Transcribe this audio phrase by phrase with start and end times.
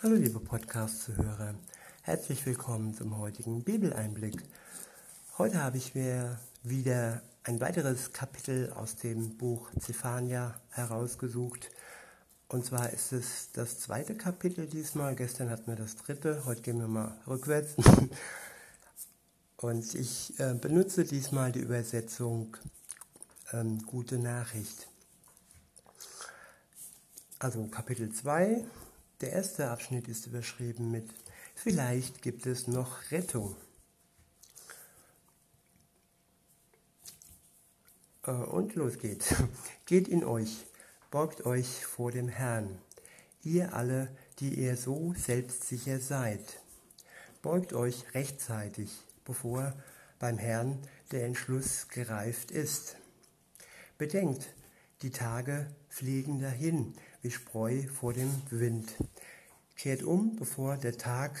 [0.00, 1.56] Hallo liebe Podcast-Zuhörer,
[2.02, 4.44] herzlich willkommen zum heutigen Bibeleinblick.
[5.38, 11.72] Heute habe ich mir wieder ein weiteres Kapitel aus dem Buch Zephania herausgesucht.
[12.46, 15.16] Und zwar ist es das zweite Kapitel diesmal.
[15.16, 17.74] Gestern hatten wir das dritte, heute gehen wir mal rückwärts.
[19.56, 22.56] Und ich äh, benutze diesmal die Übersetzung
[23.52, 24.86] ähm, Gute Nachricht.
[27.40, 28.64] Also Kapitel 2,
[29.20, 31.08] der erste Abschnitt ist überschrieben mit
[31.54, 33.56] Vielleicht gibt es noch Rettung.
[38.24, 39.34] Äh, und los geht's.
[39.86, 40.66] Geht in euch,
[41.10, 42.78] beugt euch vor dem Herrn,
[43.42, 46.60] ihr alle, die ihr so selbstsicher seid.
[47.42, 48.92] Beugt euch rechtzeitig,
[49.24, 49.72] bevor
[50.20, 50.78] beim Herrn
[51.10, 52.96] der Entschluss gereift ist.
[53.96, 54.54] Bedenkt,
[55.02, 58.94] die Tage fliegen dahin wie Spreu vor dem Wind.
[59.76, 61.40] Kehrt um, bevor der Tag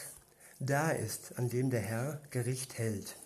[0.60, 3.16] da ist, an dem der Herr Gericht hält.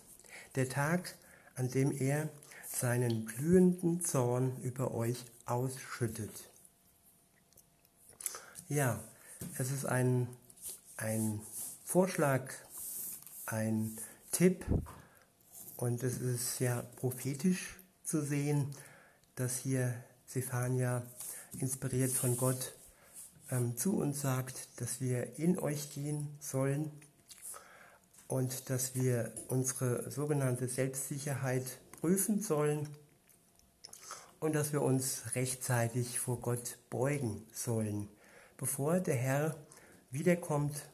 [0.55, 1.15] Der Tag,
[1.55, 2.29] an dem er
[2.67, 6.49] seinen glühenden Zorn über euch ausschüttet.
[8.67, 8.99] Ja,
[9.57, 10.27] es ist ein,
[10.97, 11.41] ein
[11.85, 12.51] Vorschlag,
[13.45, 13.97] ein
[14.31, 14.65] Tipp
[15.77, 18.75] und es ist ja prophetisch zu sehen,
[19.35, 19.93] dass hier
[20.33, 21.03] Zephania
[21.59, 22.73] inspiriert von Gott
[23.51, 26.91] ähm, zu uns sagt, dass wir in euch gehen sollen
[28.27, 32.89] und dass wir unsere sogenannte Selbstsicherheit prüfen sollen
[34.39, 38.09] und dass wir uns rechtzeitig vor Gott beugen sollen,
[38.57, 39.55] bevor der Herr
[40.09, 40.89] wiederkommt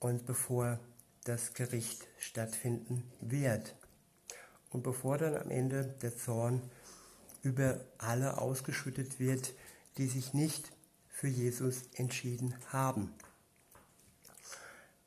[0.00, 0.80] und bevor
[1.22, 3.76] das Gericht stattfinden wird.
[4.70, 6.60] Und bevor dann am Ende der Zorn
[7.42, 9.52] über alle ausgeschüttet wird,
[9.98, 10.72] die sich nicht
[11.08, 13.12] für Jesus entschieden haben.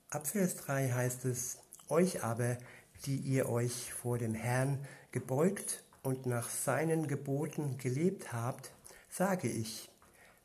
[0.09, 1.57] Ab Vers 3 heißt es,
[1.89, 2.57] euch aber,
[3.05, 8.71] die ihr euch vor dem Herrn gebeugt und nach seinen Geboten gelebt habt,
[9.09, 9.89] sage ich,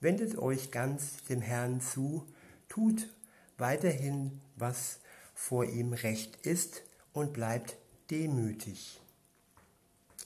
[0.01, 2.27] wendet euch ganz dem Herrn zu,
[2.69, 3.15] tut
[3.59, 5.01] weiterhin, was
[5.35, 7.77] vor ihm recht ist und bleibt
[8.11, 9.01] demütig.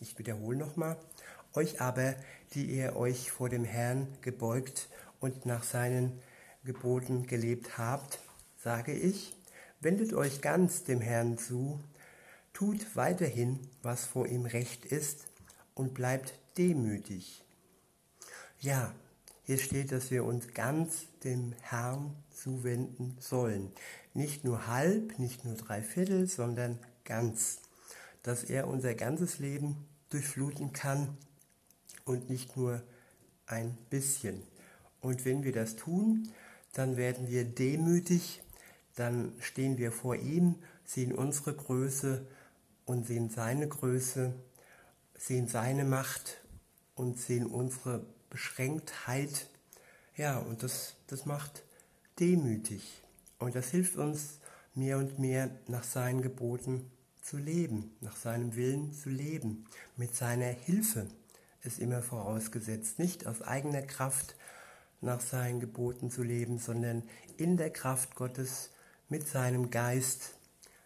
[0.01, 0.97] Ich wiederhole nochmal,
[1.55, 2.15] euch aber,
[2.55, 4.89] die ihr euch vor dem Herrn gebeugt
[5.21, 6.21] und nach seinen
[6.65, 8.21] Geboten gelebt habt,
[8.63, 9.35] sage ich,
[9.81, 11.81] wendet euch ganz dem Herrn zu,
[12.53, 15.27] tut weiterhin, was vor ihm recht ist
[15.75, 17.45] und bleibt demütig.
[18.61, 18.95] Ja,
[19.43, 23.71] hier steht, dass wir uns ganz dem Herrn zuwenden sollen.
[24.15, 27.59] Nicht nur halb, nicht nur drei Viertel, sondern ganz.
[28.23, 31.19] Dass er unser ganzes Leben durchfluten kann
[32.05, 32.83] und nicht nur
[33.47, 34.43] ein bisschen.
[35.01, 36.29] Und wenn wir das tun,
[36.73, 38.43] dann werden wir demütig,
[38.97, 42.27] dann stehen wir vor ihm, sehen unsere Größe
[42.85, 44.33] und sehen seine Größe,
[45.17, 46.39] sehen seine Macht
[46.95, 49.49] und sehen unsere Beschränktheit.
[50.17, 51.65] Ja, und das, das macht
[52.19, 53.03] demütig.
[53.39, 54.39] Und das hilft uns
[54.75, 59.65] mehr und mehr nach seinen Geboten zu leben, nach seinem Willen zu leben,
[59.97, 61.09] mit seiner Hilfe
[61.65, 64.37] ist immer vorausgesetzt, nicht aus eigener Kraft
[65.01, 67.03] nach seinen Geboten zu leben, sondern
[67.37, 68.71] in der Kraft Gottes
[69.09, 70.35] mit seinem Geist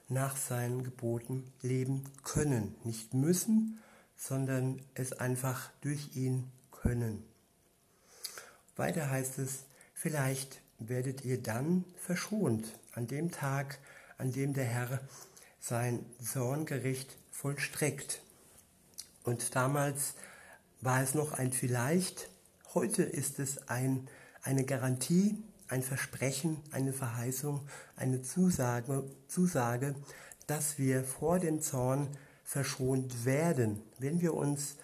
[0.09, 2.75] nach seinen Geboten leben können.
[2.85, 3.79] Nicht müssen,
[4.17, 7.23] sondern es einfach durch ihn können.
[8.77, 9.65] Weiter heißt es,
[9.95, 13.79] vielleicht werdet ihr dann verschont an dem Tag,
[14.17, 15.01] an dem der Herr
[15.61, 18.21] sein Zorngericht vollstreckt.
[19.25, 20.15] Und damals
[20.81, 22.29] war es noch ein vielleicht,
[22.75, 24.09] heute ist es ein,
[24.43, 25.37] eine Garantie,
[25.69, 27.67] ein Versprechen, eine Verheißung,
[27.97, 29.95] eine Zusage, Zusage,
[30.47, 32.09] dass wir vor dem Zorn
[32.45, 34.77] verschont werden, wenn wir uns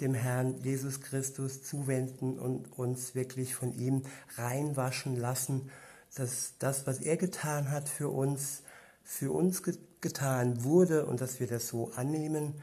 [0.00, 4.02] dem Herrn Jesus Christus zuwenden und uns wirklich von ihm
[4.36, 5.70] reinwaschen lassen,
[6.14, 8.62] dass das, was er getan hat für uns,
[9.02, 9.62] für uns
[10.00, 12.54] getan wurde und dass wir das so annehmen.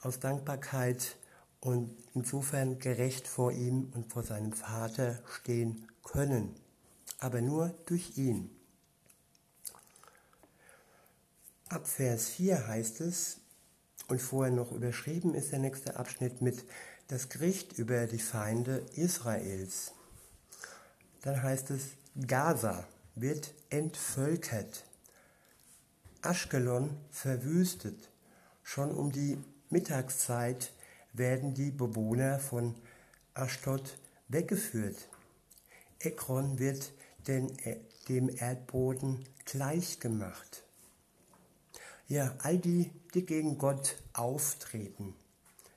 [0.00, 1.16] Aus Dankbarkeit
[1.66, 6.54] und insofern gerecht vor ihm und vor seinem Vater stehen können,
[7.18, 8.52] aber nur durch ihn.
[11.68, 13.38] Ab Vers 4 heißt es,
[14.06, 16.64] und vorher noch überschrieben ist der nächste Abschnitt mit
[17.08, 19.90] das Gericht über die Feinde Israels.
[21.22, 21.88] Dann heißt es,
[22.28, 22.86] Gaza
[23.16, 24.84] wird entvölkert,
[26.22, 28.08] Aschkelon verwüstet.
[28.62, 29.36] Schon um die
[29.68, 30.70] Mittagszeit
[31.18, 32.74] werden die Bewohner von
[33.34, 33.98] Ashdod
[34.28, 35.08] weggeführt.
[36.00, 36.92] Ekron wird
[37.26, 37.56] den,
[38.08, 40.62] dem Erdboden gleichgemacht.
[42.08, 45.14] Ja, all die, die gegen Gott auftreten,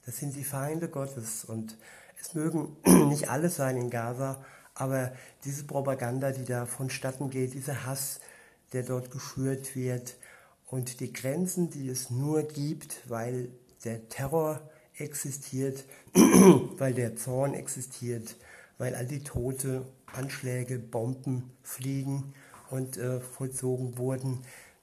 [0.06, 1.78] das sind die Feinde Gottes und
[2.22, 2.78] es mögen
[3.10, 4.44] nicht alle sein in Gaza,
[4.76, 5.12] aber
[5.44, 8.20] diese Propaganda, die da vonstatten geht, dieser Hass,
[8.74, 10.16] der dort geschürt wird
[10.68, 13.50] und die Grenzen, die es nur gibt, weil
[13.84, 14.62] der Terror
[15.00, 18.36] existiert, weil der Zorn existiert,
[18.78, 22.34] weil all die Tote, Anschläge, Bomben fliegen
[22.70, 24.40] und äh, vollzogen wurden.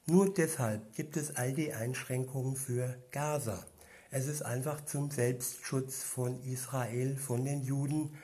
[0.06, 3.64] Nur deshalb gibt es all die Einschränkungen für Gaza.
[4.10, 8.16] Es ist einfach zum Selbstschutz von Israel, von den Juden.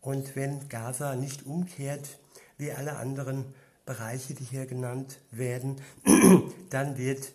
[0.00, 2.20] Und wenn Gaza nicht umkehrt,
[2.58, 3.44] wie alle anderen
[3.84, 5.80] Bereiche, die hier genannt werden,
[6.70, 7.32] dann wird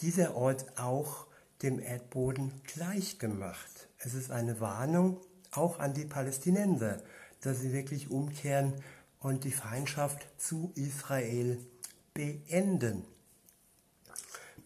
[0.00, 1.26] dieser Ort auch
[1.64, 3.88] dem Erdboden gleichgemacht.
[3.98, 5.20] Es ist eine Warnung
[5.50, 7.02] auch an die Palästinenser,
[7.40, 8.74] dass sie wirklich umkehren
[9.18, 11.58] und die Feindschaft zu Israel
[12.12, 13.04] beenden.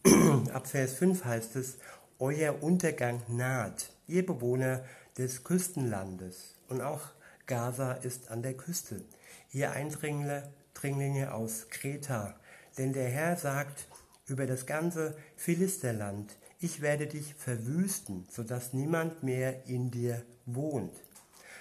[0.53, 1.79] Ab Vers 5 heißt es,
[2.19, 4.85] Euer Untergang naht, ihr Bewohner
[5.17, 6.57] des Küstenlandes.
[6.69, 7.13] Und auch
[7.47, 9.05] Gaza ist an der Küste.
[9.53, 12.35] Ihr Eindringlinge Dringlinge aus Kreta.
[12.77, 13.87] Denn der Herr sagt
[14.27, 20.95] über das ganze Philisterland, ich werde dich verwüsten, sodass niemand mehr in dir wohnt.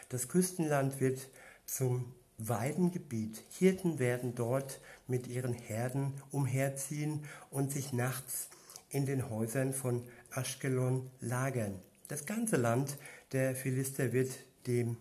[0.10, 1.30] Das Küstenland wird
[1.66, 3.44] zum Weidengebiet.
[3.52, 8.50] Hirten werden dort mit ihren Herden umherziehen und sich nachts
[8.90, 11.80] in den Häusern von Aschkelon lagern.
[12.08, 12.98] Das ganze Land
[13.34, 14.32] der Philister wird
[14.66, 14.98] dem,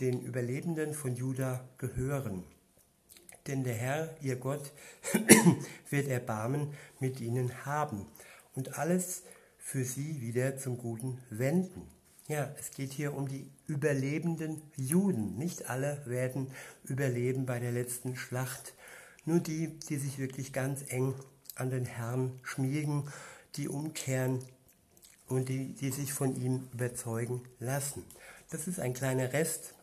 [0.00, 2.44] den Überlebenden von Juda gehören.
[3.46, 4.72] Denn der Herr, ihr Gott,
[5.90, 8.06] wird Erbarmen mit ihnen haben
[8.54, 9.22] und alles
[9.66, 11.88] für sie wieder zum Guten wenden.
[12.28, 15.36] Ja, es geht hier um die überlebenden Juden.
[15.38, 16.52] Nicht alle werden
[16.84, 18.74] überleben bei der letzten Schlacht.
[19.24, 21.16] Nur die, die sich wirklich ganz eng
[21.56, 23.08] an den Herrn schmiegen,
[23.56, 24.38] die umkehren
[25.26, 28.04] und die, die sich von ihm überzeugen lassen.
[28.50, 29.74] Das ist ein kleiner Rest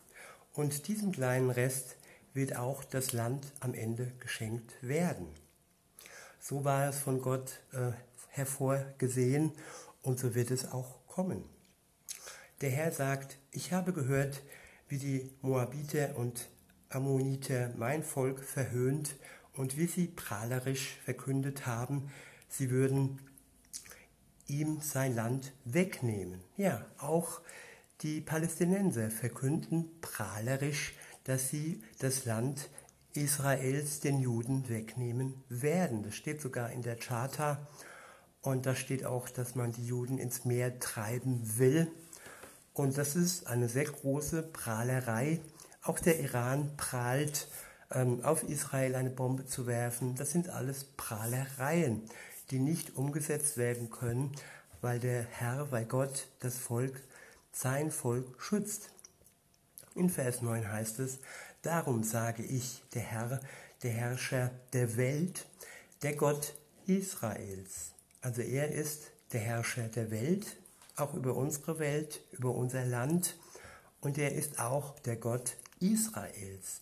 [0.54, 1.98] und diesem kleinen Rest
[2.34, 5.28] wird auch das Land am Ende geschenkt werden.
[6.40, 7.92] So war es von Gott äh,
[8.34, 9.52] hervorgesehen
[10.02, 11.44] und so wird es auch kommen.
[12.62, 14.42] Der Herr sagt, ich habe gehört,
[14.88, 16.50] wie die Moabiter und
[16.90, 19.16] Ammoniter mein Volk verhöhnt
[19.54, 22.12] und wie sie prahlerisch verkündet haben,
[22.50, 23.20] sie würden
[24.48, 26.42] ihm sein Land wegnehmen.
[26.58, 27.42] Ja, auch
[28.02, 30.94] die Palästinenser verkünden prahlerisch,
[31.24, 32.70] dass sie das Land
[33.14, 36.04] Israels den Juden wegnehmen werden.
[36.04, 37.68] Das steht sogar in der Charta
[38.44, 41.90] und da steht auch, dass man die Juden ins Meer treiben will.
[42.74, 45.40] Und das ist eine sehr große Prahlerei.
[45.82, 47.48] Auch der Iran prahlt,
[47.92, 50.16] ähm, auf Israel eine Bombe zu werfen.
[50.16, 52.04] Das sind alles Prahlereien,
[52.52, 54.34] die nicht umgesetzt werden können,
[54.82, 57.02] weil der Herr, weil Gott das Volk,
[57.54, 58.90] sein Volk schützt.
[59.96, 61.20] In Vers 9 heißt es,
[61.62, 63.40] darum sage ich, der Herr,
[63.84, 65.46] der Herrscher der Welt,
[66.02, 66.56] der Gott
[66.88, 67.94] Israels.
[68.24, 70.56] Also er ist der Herrscher der Welt,
[70.96, 73.36] auch über unsere Welt, über unser Land.
[74.00, 76.80] Und er ist auch der Gott Israels.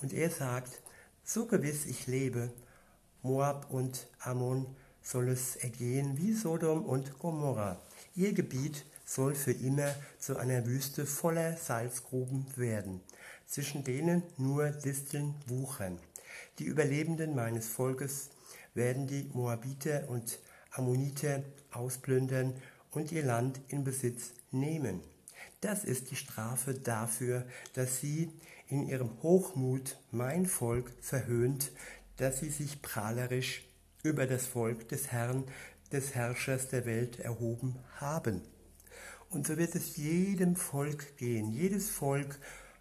[0.00, 0.80] Und er sagt,
[1.24, 2.52] so gewiss ich lebe,
[3.22, 4.64] Moab und Ammon
[5.02, 7.82] soll es ergehen wie Sodom und Gomorra.
[8.14, 13.00] Ihr Gebiet soll für immer zu einer Wüste voller Salzgruben werden,
[13.44, 15.98] zwischen denen nur Disteln wuchern.
[16.60, 18.30] Die Überlebenden meines Volkes
[18.74, 20.38] werden die Moabiter und
[20.72, 22.54] Ammoniter ausplündern
[22.90, 25.00] und ihr Land in Besitz nehmen.
[25.60, 28.32] Das ist die Strafe dafür, dass sie
[28.68, 31.72] in ihrem Hochmut mein Volk verhöhnt,
[32.16, 33.64] dass sie sich prahlerisch
[34.02, 35.44] über das Volk des Herrn,
[35.92, 38.42] des Herrschers der Welt erhoben haben.
[39.28, 41.52] Und so wird es jedem Volk gehen.
[41.52, 42.38] Jedes Volk,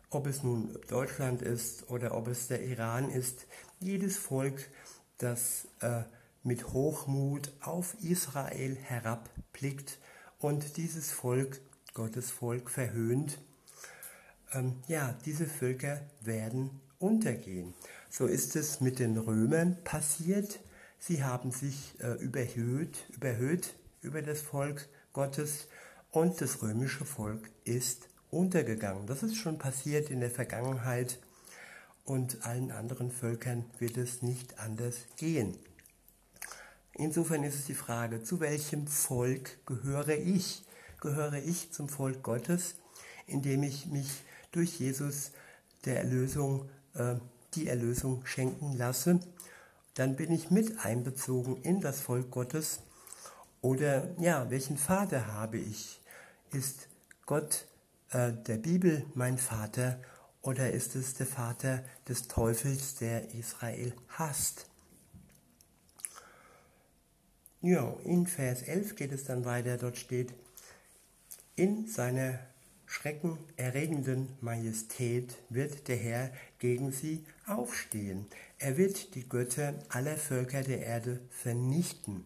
[0.10, 3.46] ob es nun Deutschland ist oder ob es der Iran ist,
[3.80, 4.70] jedes Volk,
[5.18, 6.04] das äh,
[6.44, 10.00] mit Hochmut auf Israel herabblickt
[10.40, 11.60] und dieses Volk,
[11.94, 13.40] Gottes Volk, verhöhnt,
[14.54, 17.74] ähm, ja, diese Völker werden untergehen.
[18.10, 20.60] So ist es mit den Römern passiert.
[20.98, 25.68] Sie haben sich äh, überhöht, überhöht über das Volk Gottes
[26.12, 29.08] und das römische Volk ist untergegangen.
[29.08, 31.20] Das ist schon passiert in der Vergangenheit
[32.04, 35.58] und allen anderen Völkern wird es nicht anders gehen.
[37.00, 40.66] Insofern ist es die Frage, zu welchem Volk gehöre ich?
[41.00, 42.76] Gehöre ich zum Volk Gottes,
[43.26, 44.10] indem ich mich
[44.52, 45.32] durch Jesus
[45.86, 47.16] der Erlösung äh,
[47.56, 49.20] die Erlösung schenken lasse,
[49.96, 52.82] dann bin ich mit einbezogen in das Volk Gottes.
[53.62, 56.02] Oder ja, welchen Vater habe ich?
[56.52, 56.90] Ist
[57.26, 57.66] Gott
[58.12, 60.00] äh, der Bibel mein Vater
[60.42, 64.69] oder ist es der Vater des Teufels, der Israel hasst?
[67.62, 70.34] Ja, in Vers 11 geht es dann weiter, dort steht,
[71.58, 72.40] in seiner
[72.86, 78.28] schreckenerregenden Majestät wird der Herr gegen sie aufstehen.
[78.60, 82.24] Er wird die Götter aller Völker der Erde vernichten.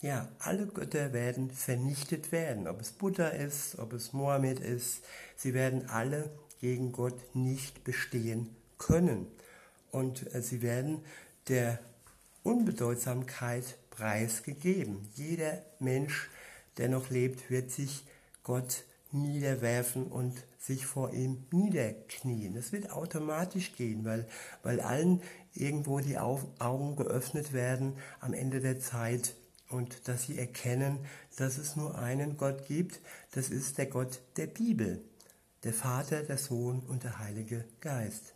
[0.00, 5.04] Ja, alle Götter werden vernichtet werden, ob es Buddha ist, ob es Mohammed ist.
[5.36, 9.28] Sie werden alle gegen Gott nicht bestehen können.
[9.92, 11.00] Und äh, sie werden
[11.48, 11.78] der
[12.42, 15.08] Unbedeutsamkeit preisgegeben.
[15.14, 16.30] Jeder Mensch,
[16.78, 18.04] der noch lebt, wird sich
[18.42, 22.56] Gott niederwerfen und sich vor ihm niederknien.
[22.56, 24.26] Es wird automatisch gehen, weil,
[24.62, 25.22] weil allen
[25.52, 29.36] irgendwo die Augen geöffnet werden am Ende der Zeit
[29.68, 30.98] und dass sie erkennen,
[31.36, 33.00] dass es nur einen Gott gibt,
[33.32, 35.04] das ist der Gott der Bibel,
[35.62, 38.34] der Vater, der Sohn und der Heilige Geist.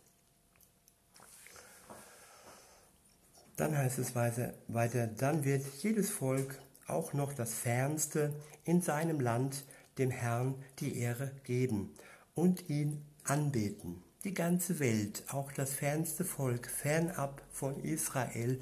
[3.59, 9.19] Dann heißt es weiter, weiter, dann wird jedes Volk, auch noch das Fernste, in seinem
[9.19, 9.65] Land
[9.97, 11.93] dem Herrn die Ehre geben
[12.35, 14.01] und ihn anbeten.
[14.23, 18.61] Die ganze Welt, auch das fernste Volk fernab von Israel,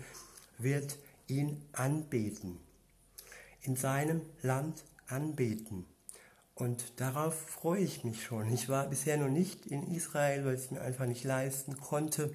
[0.57, 2.57] wird ihn anbeten,
[3.61, 5.85] in seinem Land anbeten.
[6.55, 8.51] Und darauf freue ich mich schon.
[8.51, 12.33] Ich war bisher noch nicht in Israel, weil ich es mir einfach nicht leisten konnte.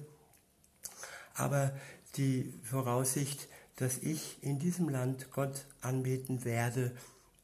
[1.33, 1.73] Aber
[2.15, 6.95] die Voraussicht, dass ich in diesem Land Gott anbeten werde,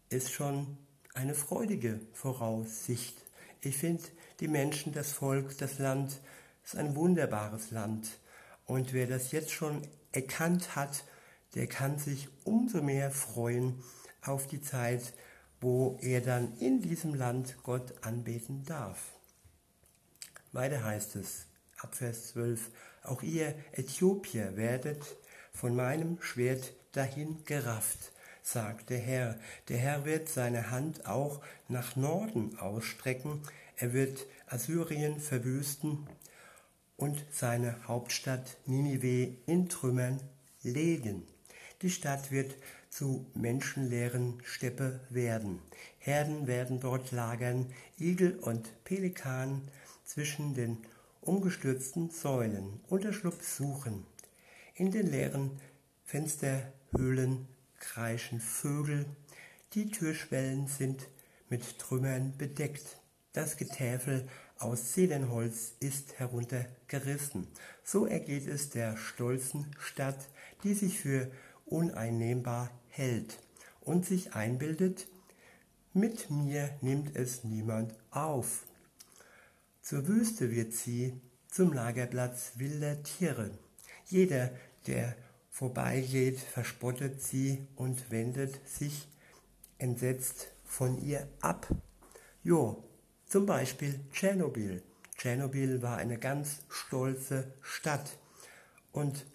[0.09, 0.77] ist schon
[1.13, 3.15] eine freudige Voraussicht.
[3.61, 4.03] Ich finde,
[4.39, 6.19] die Menschen, das Volk, das Land
[6.63, 8.19] ist ein wunderbares Land.
[8.65, 11.03] Und wer das jetzt schon erkannt hat,
[11.55, 13.83] der kann sich umso mehr freuen
[14.21, 15.13] auf die Zeit,
[15.61, 19.13] wo er dann in diesem Land Gott anbeten darf.
[20.51, 21.45] Weiter heißt es,
[21.81, 22.69] ab Vers 12,
[23.03, 25.17] auch ihr Äthiopier werdet
[25.53, 29.39] von meinem Schwert dahin gerafft, sagt der Herr.
[29.67, 33.41] Der Herr wird seine Hand auch nach Norden ausstrecken,
[33.75, 36.07] er wird Assyrien verwüsten
[36.97, 40.19] und seine Hauptstadt Ninive in Trümmern
[40.63, 41.25] legen.
[41.81, 42.55] Die Stadt wird
[42.89, 45.61] zu menschenleeren Steppe werden.
[45.99, 49.61] Herden werden dort lagern, Igel und Pelikan
[50.03, 50.77] zwischen den
[51.29, 54.03] umgestürzten Säulen Unterschlupf suchen.
[54.73, 55.51] In den leeren
[56.03, 59.05] Fensterhöhlen kreischen Vögel,
[59.73, 61.07] die Türschwellen sind
[61.47, 62.97] mit Trümmern bedeckt.
[63.31, 67.45] Das Getäfel aus Zedernholz ist heruntergerissen.
[67.83, 70.29] So ergeht es der stolzen Stadt,
[70.63, 71.29] die sich für
[71.67, 73.37] uneinnehmbar hält
[73.81, 75.07] und sich einbildet,
[75.93, 78.65] mit mir nimmt es niemand auf.
[79.89, 83.49] Zur Wüste wird sie, zum Lagerplatz wilder Tiere.
[84.05, 84.51] Jeder,
[84.85, 85.15] der
[85.49, 89.07] vorbeigeht, verspottet sie und wendet sich
[89.79, 91.67] entsetzt von ihr ab.
[92.43, 92.83] Jo,
[93.25, 94.83] zum Beispiel Tschernobyl.
[95.17, 98.19] Tschernobyl war eine ganz stolze Stadt.
[98.91, 99.25] Und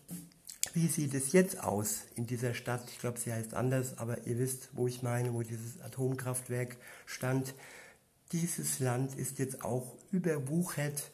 [0.73, 2.88] wie sieht es jetzt aus in dieser Stadt?
[2.90, 7.54] Ich glaube, sie heißt anders, aber ihr wisst, wo ich meine, wo dieses Atomkraftwerk stand.
[8.33, 11.11] Dieses Land ist jetzt auch überwuchert.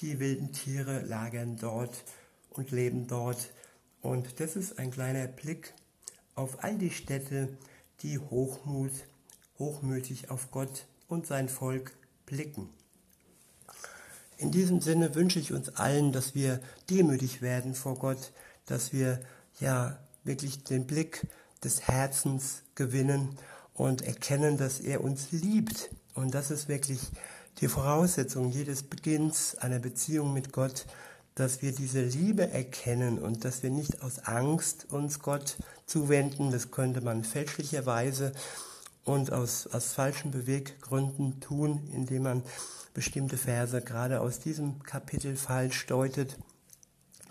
[0.00, 2.04] Die wilden Tiere lagern dort
[2.50, 3.50] und leben dort.
[4.00, 5.74] Und das ist ein kleiner Blick
[6.34, 7.56] auf all die Städte,
[8.02, 8.92] die Hochmut,
[9.58, 11.92] hochmütig auf Gott und sein Volk
[12.26, 12.68] blicken.
[14.36, 18.32] In diesem Sinne wünsche ich uns allen, dass wir demütig werden vor Gott,
[18.66, 19.20] dass wir
[19.60, 21.26] ja wirklich den Blick
[21.62, 23.38] des Herzens gewinnen
[23.74, 25.90] und erkennen, dass er uns liebt.
[26.14, 27.00] Und das ist wirklich
[27.60, 30.86] die Voraussetzung jedes Beginns einer Beziehung mit Gott,
[31.34, 35.56] dass wir diese Liebe erkennen und dass wir nicht aus Angst uns Gott
[35.86, 38.32] zuwenden, das könnte man fälschlicherweise
[39.04, 42.42] und aus, aus falschen Beweggründen tun, indem man
[42.94, 46.38] bestimmte Verse gerade aus diesem Kapitel falsch deutet.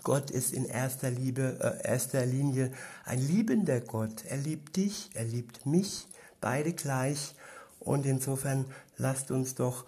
[0.02, 2.70] Gott ist in erster, Liebe, äh, erster Linie
[3.06, 4.24] ein liebender Gott.
[4.26, 6.06] Er liebt dich, er liebt mich,
[6.42, 7.34] beide gleich.
[7.84, 8.64] Und insofern
[8.96, 9.84] lasst uns doch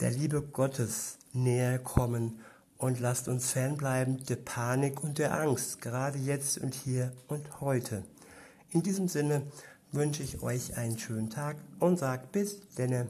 [0.00, 2.40] der Liebe Gottes näher kommen
[2.78, 8.04] und lasst uns fernbleiben der Panik und der Angst, gerade jetzt und hier und heute.
[8.70, 9.42] In diesem Sinne
[9.92, 13.06] wünsche ich euch einen schönen Tag und sage bis denne.